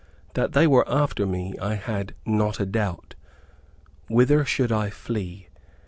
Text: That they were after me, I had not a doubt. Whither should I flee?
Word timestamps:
That 0.33 0.53
they 0.53 0.65
were 0.65 0.83
after 0.91 1.27
me, 1.27 1.53
I 1.61 1.75
had 1.75 2.15
not 2.25 2.59
a 2.59 2.65
doubt. 2.65 3.13
Whither 4.07 4.45
should 4.45 4.71
I 4.71 4.89
flee? 4.89 5.47